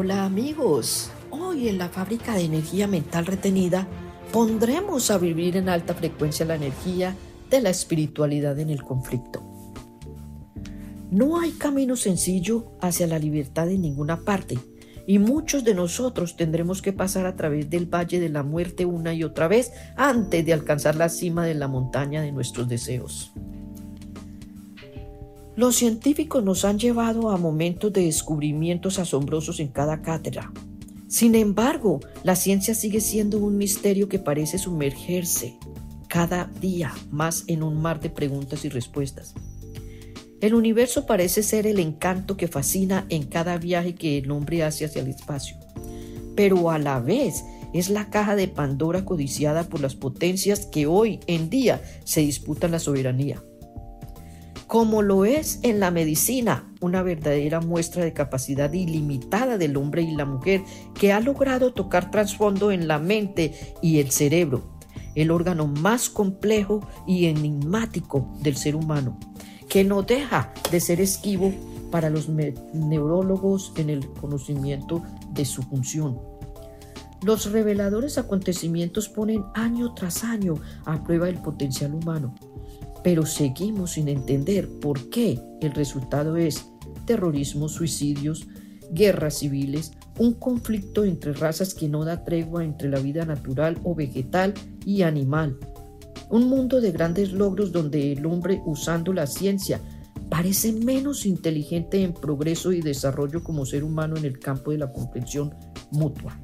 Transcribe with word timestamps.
amigos, 0.00 1.10
hoy 1.30 1.68
en 1.68 1.78
la 1.78 1.88
fábrica 1.88 2.34
de 2.34 2.44
energía 2.44 2.86
mental 2.86 3.26
retenida 3.26 3.86
pondremos 4.32 5.10
a 5.10 5.18
vivir 5.18 5.56
en 5.56 5.68
alta 5.68 5.94
frecuencia 5.94 6.46
la 6.46 6.54
energía 6.54 7.14
de 7.50 7.60
la 7.60 7.70
espiritualidad 7.70 8.58
en 8.58 8.70
el 8.70 8.82
conflicto. 8.82 9.42
No 11.10 11.38
hay 11.38 11.52
camino 11.52 11.94
sencillo 11.96 12.72
hacia 12.80 13.06
la 13.06 13.18
libertad 13.18 13.68
en 13.68 13.82
ninguna 13.82 14.20
parte 14.20 14.58
y 15.06 15.18
muchos 15.18 15.62
de 15.62 15.74
nosotros 15.74 16.36
tendremos 16.36 16.80
que 16.80 16.94
pasar 16.94 17.26
a 17.26 17.36
través 17.36 17.68
del 17.68 17.86
valle 17.86 18.18
de 18.18 18.30
la 18.30 18.42
muerte 18.42 18.86
una 18.86 19.12
y 19.12 19.24
otra 19.24 19.46
vez 19.46 19.72
antes 19.96 20.44
de 20.46 20.54
alcanzar 20.54 20.96
la 20.96 21.10
cima 21.10 21.44
de 21.44 21.54
la 21.54 21.68
montaña 21.68 22.22
de 22.22 22.32
nuestros 22.32 22.66
deseos. 22.66 23.32
Los 25.54 25.76
científicos 25.76 26.42
nos 26.42 26.64
han 26.64 26.78
llevado 26.78 27.28
a 27.28 27.36
momentos 27.36 27.92
de 27.92 28.06
descubrimientos 28.06 28.98
asombrosos 28.98 29.60
en 29.60 29.68
cada 29.68 30.00
cátedra. 30.00 30.50
Sin 31.08 31.34
embargo, 31.34 32.00
la 32.22 32.36
ciencia 32.36 32.74
sigue 32.74 33.02
siendo 33.02 33.36
un 33.36 33.58
misterio 33.58 34.08
que 34.08 34.18
parece 34.18 34.56
sumergerse 34.56 35.58
cada 36.08 36.50
día 36.60 36.94
más 37.10 37.44
en 37.48 37.62
un 37.62 37.82
mar 37.82 38.00
de 38.00 38.08
preguntas 38.08 38.64
y 38.64 38.70
respuestas. 38.70 39.34
El 40.40 40.54
universo 40.54 41.04
parece 41.04 41.42
ser 41.42 41.66
el 41.66 41.78
encanto 41.78 42.38
que 42.38 42.48
fascina 42.48 43.04
en 43.10 43.24
cada 43.24 43.58
viaje 43.58 43.94
que 43.94 44.18
el 44.18 44.30
hombre 44.30 44.62
hace 44.62 44.86
hacia 44.86 45.02
el 45.02 45.08
espacio, 45.08 45.58
pero 46.34 46.70
a 46.70 46.78
la 46.78 46.98
vez 46.98 47.44
es 47.74 47.90
la 47.90 48.08
caja 48.08 48.36
de 48.36 48.48
Pandora 48.48 49.04
codiciada 49.04 49.64
por 49.64 49.80
las 49.80 49.94
potencias 49.94 50.64
que 50.64 50.86
hoy 50.86 51.20
en 51.26 51.50
día 51.50 51.82
se 52.04 52.22
disputan 52.22 52.70
la 52.70 52.78
soberanía. 52.78 53.42
Como 54.72 55.02
lo 55.02 55.26
es 55.26 55.60
en 55.64 55.80
la 55.80 55.90
medicina, 55.90 56.72
una 56.80 57.02
verdadera 57.02 57.60
muestra 57.60 58.04
de 58.04 58.14
capacidad 58.14 58.72
ilimitada 58.72 59.58
del 59.58 59.76
hombre 59.76 60.00
y 60.00 60.16
la 60.16 60.24
mujer 60.24 60.62
que 60.94 61.12
ha 61.12 61.20
logrado 61.20 61.74
tocar 61.74 62.10
trasfondo 62.10 62.72
en 62.72 62.88
la 62.88 62.98
mente 62.98 63.52
y 63.82 63.98
el 63.98 64.10
cerebro, 64.10 64.62
el 65.14 65.30
órgano 65.30 65.66
más 65.66 66.08
complejo 66.08 66.88
y 67.06 67.26
enigmático 67.26 68.32
del 68.40 68.56
ser 68.56 68.74
humano 68.74 69.20
que 69.68 69.84
no 69.84 70.00
deja 70.04 70.54
de 70.70 70.80
ser 70.80 71.02
esquivo 71.02 71.52
para 71.90 72.08
los 72.08 72.30
neurólogos 72.30 73.74
en 73.76 73.90
el 73.90 74.08
conocimiento 74.08 75.02
de 75.34 75.44
su 75.44 75.62
función. 75.64 76.18
Los 77.22 77.52
reveladores 77.52 78.16
acontecimientos 78.16 79.10
ponen 79.10 79.44
año 79.52 79.92
tras 79.92 80.24
año 80.24 80.54
a 80.86 81.04
prueba 81.04 81.28
el 81.28 81.36
potencial 81.36 81.92
humano, 81.94 82.34
pero 83.02 83.26
seguimos 83.26 83.92
sin 83.92 84.08
entender 84.08 84.68
por 84.80 85.10
qué 85.10 85.40
el 85.60 85.72
resultado 85.72 86.36
es 86.36 86.66
terrorismo, 87.06 87.68
suicidios, 87.68 88.46
guerras 88.92 89.38
civiles, 89.38 89.92
un 90.18 90.34
conflicto 90.34 91.04
entre 91.04 91.32
razas 91.32 91.74
que 91.74 91.88
no 91.88 92.04
da 92.04 92.24
tregua 92.24 92.64
entre 92.64 92.88
la 92.88 93.00
vida 93.00 93.24
natural 93.24 93.78
o 93.82 93.94
vegetal 93.94 94.54
y 94.84 95.02
animal, 95.02 95.58
un 96.30 96.48
mundo 96.48 96.80
de 96.80 96.92
grandes 96.92 97.32
logros 97.32 97.72
donde 97.72 98.12
el 98.12 98.24
hombre 98.26 98.60
usando 98.66 99.12
la 99.12 99.26
ciencia 99.26 99.80
parece 100.28 100.72
menos 100.72 101.26
inteligente 101.26 102.02
en 102.02 102.14
progreso 102.14 102.72
y 102.72 102.80
desarrollo 102.80 103.42
como 103.42 103.66
ser 103.66 103.84
humano 103.84 104.16
en 104.16 104.24
el 104.24 104.38
campo 104.38 104.70
de 104.70 104.78
la 104.78 104.90
comprensión 104.92 105.54
mutua. 105.90 106.38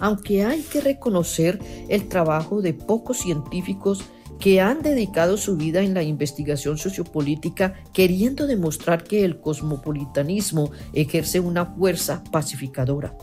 Aunque 0.00 0.44
hay 0.44 0.62
que 0.62 0.80
reconocer 0.80 1.58
el 1.88 2.08
trabajo 2.08 2.60
de 2.60 2.74
pocos 2.74 3.18
científicos 3.18 4.04
que 4.38 4.60
han 4.60 4.82
dedicado 4.82 5.36
su 5.36 5.56
vida 5.56 5.82
en 5.82 5.94
la 5.94 6.02
investigación 6.02 6.78
sociopolítica 6.78 7.74
queriendo 7.92 8.46
demostrar 8.46 9.04
que 9.04 9.24
el 9.24 9.40
cosmopolitanismo 9.40 10.70
ejerce 10.92 11.40
una 11.40 11.66
fuerza 11.66 12.22
pacificadora. 12.30 13.16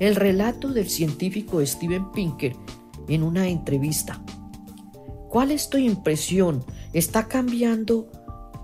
El 0.00 0.16
relato 0.16 0.68
del 0.68 0.88
científico 0.88 1.64
Steven 1.64 2.10
Pinker 2.12 2.56
en 3.08 3.22
una 3.22 3.48
entrevista. 3.48 4.22
¿Cuál 5.28 5.50
es 5.50 5.68
tu 5.68 5.78
impresión? 5.78 6.64
¿Está 6.92 7.28
cambiando 7.28 8.10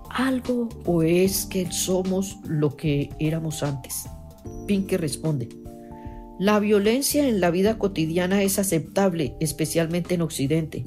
algo 0.09 0.69
o 0.85 1.03
es 1.03 1.45
que 1.45 1.71
somos 1.71 2.37
lo 2.45 2.75
que 2.75 3.09
éramos 3.19 3.63
antes? 3.63 4.05
Pinker 4.67 4.99
responde, 4.99 5.49
la 6.39 6.59
violencia 6.59 7.27
en 7.27 7.39
la 7.39 7.51
vida 7.51 7.77
cotidiana 7.77 8.41
es 8.41 8.57
aceptable, 8.57 9.35
especialmente 9.39 10.15
en 10.15 10.21
Occidente, 10.21 10.85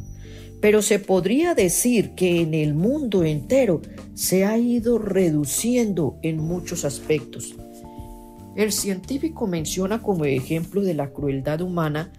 pero 0.65 0.81
se 0.81 0.99
podría 0.99 1.55
decir 1.55 2.15
que 2.15 2.41
en 2.41 2.55
el 2.55 2.73
mundo 2.73 3.23
entero 3.23 3.83
se 4.15 4.47
ha 4.47 4.57
ido 4.57 4.97
reduciendo 4.97 6.17
en 6.23 6.39
muchos 6.39 6.87
aspectos. 6.87 7.55
El 8.57 8.73
científico 8.73 9.47
menciona 9.47 10.01
como 10.01 10.25
ejemplo 10.25 10.81
de 10.81 10.95
la 10.95 11.13
crueldad 11.13 11.61
humana 11.61 12.15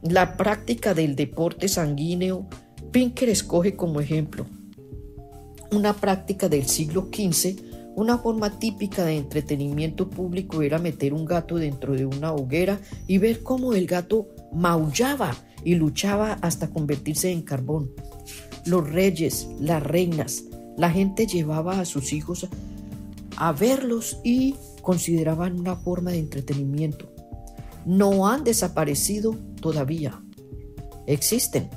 la 0.00 0.36
práctica 0.36 0.94
del 0.94 1.16
deporte 1.16 1.66
sanguíneo, 1.66 2.46
Pinker 2.92 3.30
escoge 3.30 3.74
como 3.74 4.00
ejemplo 4.00 4.46
una 5.72 5.92
práctica 5.92 6.48
del 6.48 6.68
siglo 6.68 7.08
XV, 7.12 7.56
una 7.96 8.18
forma 8.18 8.60
típica 8.60 9.04
de 9.04 9.16
entretenimiento 9.16 10.08
público 10.08 10.62
era 10.62 10.78
meter 10.78 11.12
un 11.12 11.24
gato 11.24 11.56
dentro 11.56 11.94
de 11.94 12.06
una 12.06 12.32
hoguera 12.32 12.78
y 13.08 13.18
ver 13.18 13.42
cómo 13.42 13.74
el 13.74 13.88
gato 13.88 14.28
maullaba 14.52 15.34
y 15.64 15.74
luchaba 15.74 16.34
hasta 16.42 16.70
convertirse 16.70 17.30
en 17.30 17.42
carbón. 17.42 17.90
Los 18.64 18.88
reyes, 18.88 19.48
las 19.58 19.82
reinas, 19.82 20.44
la 20.76 20.90
gente 20.90 21.26
llevaba 21.26 21.80
a 21.80 21.84
sus 21.84 22.12
hijos 22.12 22.48
a 23.36 23.52
verlos 23.52 24.18
y 24.24 24.54
consideraban 24.82 25.58
una 25.58 25.76
forma 25.76 26.10
de 26.10 26.18
entretenimiento 26.18 27.18
no 27.88 28.28
han 28.28 28.44
desaparecido 28.44 29.34
todavía. 29.62 30.22
Existen, 31.06 31.70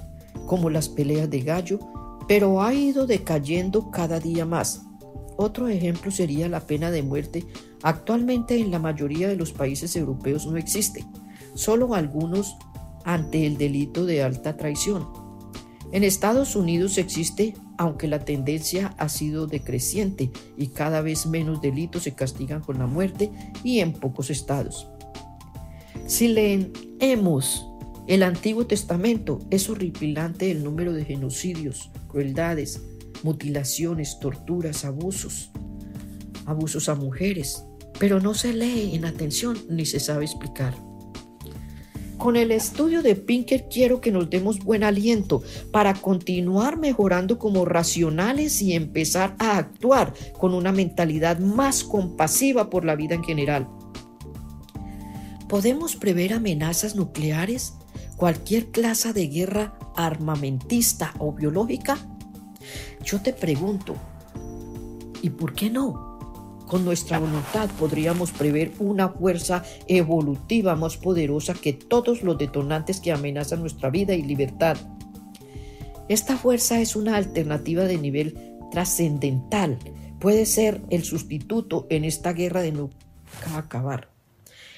como 0.45 0.69
las 0.69 0.89
peleas 0.89 1.29
de 1.29 1.39
gallo, 1.39 1.79
pero 2.27 2.61
ha 2.61 2.73
ido 2.73 3.07
decayendo 3.07 3.91
cada 3.91 4.19
día 4.19 4.45
más. 4.45 4.81
Otro 5.37 5.69
ejemplo 5.69 6.11
sería 6.11 6.49
la 6.49 6.67
pena 6.67 6.91
de 6.91 7.01
muerte. 7.01 7.45
Actualmente 7.81 8.57
en 8.57 8.71
la 8.71 8.79
mayoría 8.79 9.29
de 9.29 9.37
los 9.37 9.53
países 9.53 9.95
europeos 9.95 10.45
no 10.45 10.57
existe, 10.57 11.05
solo 11.53 11.93
algunos 11.95 12.55
ante 13.03 13.45
el 13.45 13.57
delito 13.57 14.05
de 14.05 14.23
alta 14.23 14.57
traición. 14.57 15.07
En 15.91 16.03
Estados 16.03 16.55
Unidos 16.55 16.97
existe, 16.97 17.53
aunque 17.77 18.07
la 18.07 18.23
tendencia 18.23 18.93
ha 18.97 19.09
sido 19.09 19.47
decreciente 19.47 20.31
y 20.57 20.67
cada 20.67 21.01
vez 21.01 21.25
menos 21.25 21.61
delitos 21.61 22.03
se 22.03 22.13
castigan 22.13 22.61
con 22.61 22.79
la 22.79 22.87
muerte 22.87 23.31
y 23.63 23.79
en 23.79 23.91
pocos 23.93 24.29
estados. 24.29 24.87
Si 26.07 26.29
leemos 26.29 27.67
el 28.07 28.23
Antiguo 28.23 28.65
Testamento, 28.65 29.39
es 29.49 29.69
horripilante 29.69 30.49
el 30.49 30.63
número 30.63 30.93
de 30.93 31.05
genocidios, 31.05 31.91
crueldades, 32.07 32.81
mutilaciones, 33.23 34.19
torturas, 34.19 34.85
abusos, 34.85 35.51
abusos 36.45 36.89
a 36.89 36.95
mujeres, 36.95 37.63
pero 37.99 38.19
no 38.19 38.33
se 38.33 38.53
lee 38.53 38.95
en 38.95 39.05
atención 39.05 39.57
ni 39.69 39.85
se 39.85 39.99
sabe 39.99 40.25
explicar. 40.25 40.90
Con 42.21 42.35
el 42.35 42.51
estudio 42.51 43.01
de 43.01 43.15
Pinker 43.15 43.67
quiero 43.67 43.99
que 43.99 44.11
nos 44.11 44.29
demos 44.29 44.59
buen 44.59 44.83
aliento 44.83 45.41
para 45.71 45.95
continuar 45.95 46.77
mejorando 46.77 47.39
como 47.39 47.65
racionales 47.65 48.61
y 48.61 48.75
empezar 48.75 49.35
a 49.39 49.57
actuar 49.57 50.13
con 50.37 50.53
una 50.53 50.71
mentalidad 50.71 51.39
más 51.39 51.83
compasiva 51.83 52.69
por 52.69 52.85
la 52.85 52.95
vida 52.95 53.15
en 53.15 53.23
general. 53.23 53.67
¿Podemos 55.49 55.95
prever 55.95 56.33
amenazas 56.33 56.95
nucleares? 56.95 57.73
¿Cualquier 58.17 58.67
clase 58.67 59.13
de 59.13 59.25
guerra 59.25 59.73
armamentista 59.95 61.15
o 61.17 61.33
biológica? 61.33 61.97
Yo 63.03 63.19
te 63.23 63.33
pregunto, 63.33 63.95
¿y 65.23 65.31
por 65.31 65.55
qué 65.55 65.71
no? 65.71 66.10
Con 66.71 66.85
nuestra 66.85 67.19
voluntad 67.19 67.69
podríamos 67.77 68.31
prever 68.31 68.71
una 68.79 69.09
fuerza 69.09 69.61
evolutiva 69.89 70.73
más 70.77 70.95
poderosa 70.95 71.53
que 71.53 71.73
todos 71.73 72.23
los 72.23 72.37
detonantes 72.37 73.01
que 73.01 73.11
amenazan 73.11 73.59
nuestra 73.59 73.89
vida 73.89 74.15
y 74.15 74.21
libertad. 74.21 74.77
Esta 76.07 76.37
fuerza 76.37 76.79
es 76.79 76.95
una 76.95 77.17
alternativa 77.17 77.83
de 77.83 77.97
nivel 77.97 78.37
trascendental. 78.71 79.79
Puede 80.21 80.45
ser 80.45 80.81
el 80.89 81.03
sustituto 81.03 81.87
en 81.89 82.05
esta 82.05 82.31
guerra 82.31 82.61
de 82.61 82.71
nunca 82.71 82.95
acabar. 83.53 84.07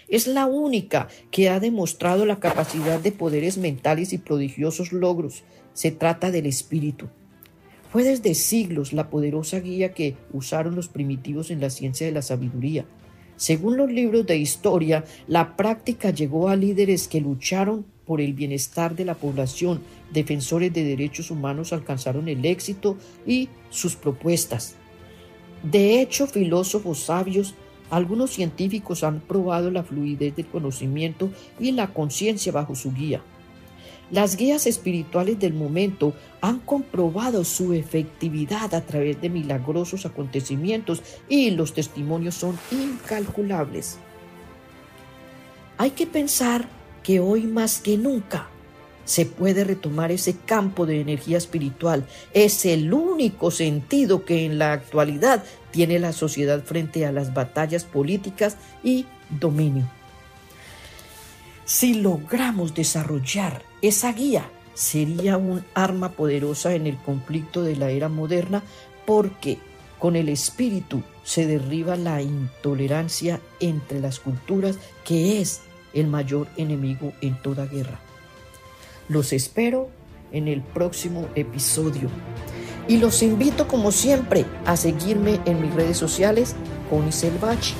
Es 0.07 0.25
la 0.25 0.47
única 0.47 1.09
que 1.29 1.49
ha 1.49 1.59
demostrado 1.59 2.25
la 2.25 2.39
capacidad 2.39 2.99
de 3.01 3.11
poderes 3.11 3.59
mentales 3.59 4.13
y 4.13 4.17
prodigiosos 4.17 4.93
logros. 4.93 5.43
Se 5.73 5.91
trata 5.91 6.31
del 6.31 6.47
espíritu. 6.47 7.09
Fue 7.93 8.03
desde 8.03 8.33
siglos 8.33 8.91
la 8.91 9.11
poderosa 9.11 9.59
guía 9.59 9.93
que 9.93 10.15
usaron 10.31 10.75
los 10.75 10.87
primitivos 10.87 11.51
en 11.51 11.61
la 11.61 11.69
ciencia 11.69 12.07
de 12.07 12.11
la 12.11 12.23
sabiduría. 12.23 12.85
Según 13.35 13.77
los 13.77 13.91
libros 13.91 14.25
de 14.25 14.35
historia, 14.35 15.05
la 15.27 15.55
práctica 15.55 16.09
llegó 16.09 16.49
a 16.49 16.55
líderes 16.55 17.07
que 17.07 17.21
lucharon 17.21 17.85
por 18.07 18.19
el 18.19 18.33
bienestar 18.33 18.95
de 18.95 19.05
la 19.05 19.13
población, 19.13 19.83
defensores 20.11 20.73
de 20.73 20.83
derechos 20.83 21.29
humanos 21.29 21.71
alcanzaron 21.71 22.27
el 22.29 22.43
éxito 22.45 22.97
y 23.27 23.49
sus 23.69 23.95
propuestas. 23.95 24.73
De 25.61 26.01
hecho, 26.01 26.25
filósofos 26.25 26.97
sabios 26.97 27.53
Algunos 27.91 28.31
científicos 28.31 29.03
han 29.03 29.19
probado 29.19 29.69
la 29.69 29.83
fluidez 29.83 30.35
del 30.35 30.47
conocimiento 30.47 31.29
y 31.59 31.73
la 31.73 31.93
conciencia 31.93 32.51
bajo 32.51 32.73
su 32.73 32.91
guía. 32.91 33.21
Las 34.13 34.35
guías 34.37 34.67
espirituales 34.67 35.39
del 35.39 35.55
momento 35.55 36.13
han 36.39 36.59
comprobado 36.59 37.43
su 37.43 37.73
efectividad 37.73 38.75
a 38.75 38.81
través 38.81 39.19
de 39.19 39.31
milagrosos 39.31 40.05
acontecimientos 40.05 41.01
y 41.27 41.49
los 41.49 41.73
testimonios 41.73 42.35
son 42.35 42.55
incalculables. 42.69 43.97
Hay 45.79 45.89
que 45.89 46.05
pensar 46.05 46.67
que 47.01 47.19
hoy 47.19 47.47
más 47.47 47.79
que 47.79 47.97
nunca 47.97 48.49
se 49.03 49.25
puede 49.25 49.63
retomar 49.63 50.11
ese 50.11 50.37
campo 50.37 50.85
de 50.85 51.01
energía 51.01 51.39
espiritual. 51.39 52.05
Es 52.35 52.67
el 52.67 52.93
único 52.93 53.49
sentido 53.49 54.25
que 54.25 54.45
en 54.45 54.59
la 54.59 54.73
actualidad 54.73 55.43
tiene 55.71 55.97
la 55.97 56.13
sociedad 56.13 56.63
frente 56.63 57.07
a 57.07 57.11
las 57.11 57.33
batallas 57.33 57.83
políticas 57.83 58.57
y 58.83 59.07
dominio. 59.39 59.89
Si 61.65 61.93
logramos 61.93 62.73
desarrollar 62.73 63.61
esa 63.81 64.11
guía, 64.11 64.49
sería 64.73 65.37
un 65.37 65.63
arma 65.73 66.09
poderosa 66.09 66.73
en 66.75 66.87
el 66.87 66.97
conflicto 66.97 67.63
de 67.63 67.75
la 67.75 67.89
era 67.89 68.09
moderna 68.09 68.63
porque 69.05 69.59
con 69.97 70.15
el 70.17 70.27
espíritu 70.27 71.03
se 71.23 71.47
derriba 71.47 71.95
la 71.95 72.21
intolerancia 72.21 73.39
entre 73.61 74.01
las 74.01 74.19
culturas 74.19 74.77
que 75.05 75.39
es 75.39 75.61
el 75.93 76.07
mayor 76.07 76.47
enemigo 76.57 77.13
en 77.21 77.41
toda 77.41 77.65
guerra. 77.65 77.99
Los 79.07 79.31
espero 79.31 79.89
en 80.33 80.49
el 80.49 80.61
próximo 80.61 81.27
episodio 81.35 82.09
y 82.87 82.97
los 82.97 83.23
invito 83.23 83.67
como 83.67 83.93
siempre 83.93 84.45
a 84.65 84.75
seguirme 84.75 85.39
en 85.45 85.61
mis 85.61 85.73
redes 85.73 85.97
sociales 85.97 86.55
con 86.89 87.13
Selvach 87.13 87.73